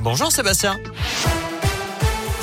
[0.00, 0.76] Bonjour Sébastien.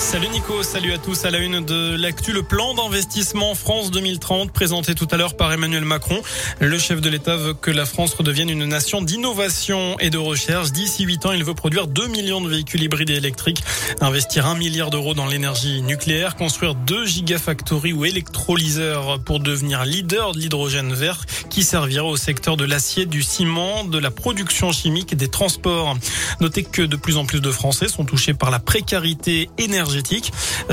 [0.06, 1.26] Salut Nico, salut à tous.
[1.26, 5.52] À la une de l'actu, le plan d'investissement France 2030 présenté tout à l'heure par
[5.52, 6.22] Emmanuel Macron.
[6.60, 10.72] Le chef de l'État veut que la France redevienne une nation d'innovation et de recherche.
[10.72, 13.64] D'ici 8 ans, il veut produire 2 millions de véhicules hybrides et électriques,
[14.00, 20.34] investir 1 milliard d'euros dans l'énergie nucléaire, construire 2 gigafactories ou électrolyseurs pour devenir leader
[20.34, 25.14] de l'hydrogène vert qui servira au secteur de l'acier, du ciment, de la production chimique
[25.14, 25.98] et des transports.
[26.42, 29.95] Notez que de plus en plus de Français sont touchés par la précarité énergétique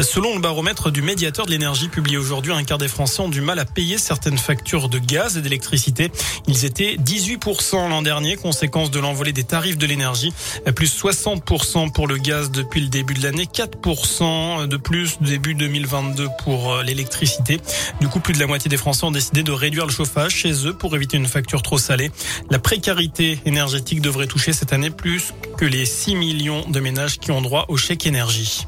[0.00, 3.40] Selon le baromètre du médiateur de l'énergie publié aujourd'hui, un quart des Français ont du
[3.40, 6.10] mal à payer certaines factures de gaz et d'électricité.
[6.48, 10.32] Ils étaient 18% l'an dernier, conséquence de l'envolée des tarifs de l'énergie,
[10.74, 16.28] plus 60% pour le gaz depuis le début de l'année, 4% de plus début 2022
[16.42, 17.60] pour euh, l'électricité.
[18.00, 20.66] Du coup, plus de la moitié des Français ont décidé de réduire le chauffage chez
[20.66, 22.10] eux pour éviter une facture trop salée.
[22.50, 27.30] La précarité énergétique devrait toucher cette année plus que les 6 millions de ménages qui
[27.30, 28.66] ont droit au chèque énergie.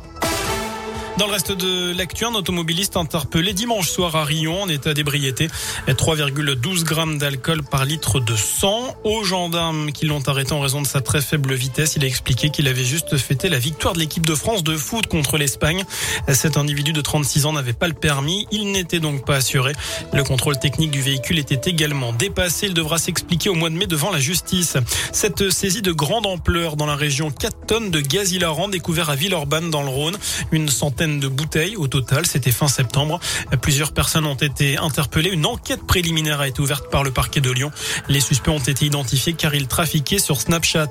[1.16, 5.46] Dans le reste de l'actu, un automobiliste interpellé dimanche soir à Rion en état d'ébriété.
[5.86, 8.96] 3,12 grammes d'alcool par litre de sang.
[9.04, 12.50] Aux gendarmes qui l'ont arrêté en raison de sa très faible vitesse, il a expliqué
[12.50, 15.84] qu'il avait juste fêté la victoire de l'équipe de France de foot contre l'Espagne.
[16.32, 18.48] Cet individu de 36 ans n'avait pas le permis.
[18.50, 19.72] Il n'était donc pas assuré.
[20.12, 22.66] Le contrôle technique du véhicule était également dépassé.
[22.66, 24.78] Il devra s'expliquer au mois de mai devant la justice.
[25.12, 29.14] Cette saisie de grande ampleur dans la région, 4 tonnes de gaz hilarant découvert à
[29.14, 30.16] Villeurbanne dans le Rhône.
[30.50, 32.26] Une centaine de bouteilles au total.
[32.26, 33.20] C'était fin septembre.
[33.62, 35.30] Plusieurs personnes ont été interpellées.
[35.30, 37.70] Une enquête préliminaire a été ouverte par le parquet de Lyon.
[38.08, 40.90] Les suspects ont été identifiés car ils trafiquaient sur Snapchat.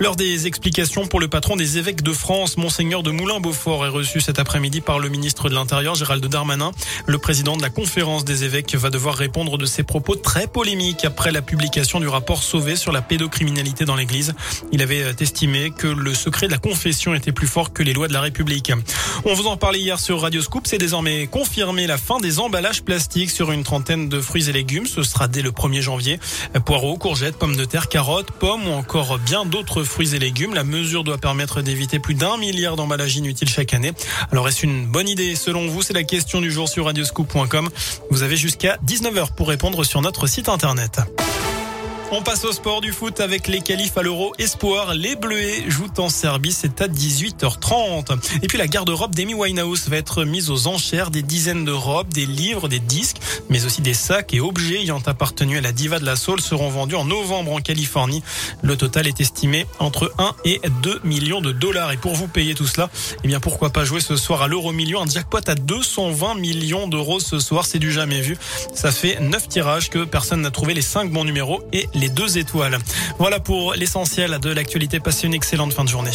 [0.00, 4.20] Lors des explications pour le patron des évêques de France, Monseigneur de Moulin-Beaufort est reçu
[4.20, 6.72] cet après-midi par le ministre de l'Intérieur, Gérald Darmanin.
[7.06, 11.04] Le président de la conférence des évêques va devoir répondre de ses propos très polémiques
[11.04, 14.34] après la publication du rapport Sauvé sur la pédocriminalité dans l'église.
[14.72, 18.08] Il avait estimé que le secret de la confession était plus fort que les lois
[18.08, 18.72] de la République.
[19.24, 20.66] On vous en parlait hier sur Radio Scoop.
[20.66, 24.86] C'est désormais confirmé la fin des emballages plastiques sur une trentaine de fruits et légumes.
[24.86, 26.18] Ce sera dès le 1er janvier.
[26.64, 30.52] Poireaux, courgettes, pommes de terre, carottes, pommes ou encore bien d'autres fruits et légumes.
[30.52, 33.92] La mesure doit permettre d'éviter plus d'un milliard d'emballages inutiles chaque année.
[34.32, 35.80] Alors est-ce une bonne idée selon vous?
[35.80, 37.68] C'est la question du jour sur radioscoop.com.
[38.10, 40.98] Vous avez jusqu'à 19h pour répondre sur notre site internet.
[42.12, 44.94] On passe au sport du foot avec les qualifs à l'Euro Espoir.
[44.94, 48.16] Les Bleuets jouent en Serbie, c'est à 18h30.
[48.42, 51.10] Et puis la garde-robe d'Amy Winehouse va être mise aux enchères.
[51.10, 53.16] Des dizaines de robes, des livres, des disques,
[53.50, 56.68] mais aussi des sacs et objets ayant appartenu à la diva de la soul seront
[56.68, 58.22] vendus en novembre en Californie.
[58.62, 61.90] Le total est estimé entre 1 et 2 millions de dollars.
[61.90, 62.88] Et pour vous payer tout cela,
[63.24, 66.86] eh bien pourquoi pas jouer ce soir à l'Euro Million, un jackpot à 220 millions
[66.86, 68.38] d'euros ce soir, c'est du jamais vu.
[68.74, 72.38] Ça fait 9 tirages que personne n'a trouvé les 5 bons numéros et les deux
[72.38, 72.78] étoiles.
[73.18, 75.00] Voilà pour l'essentiel de l'actualité.
[75.00, 76.12] Passez une excellente fin de journée.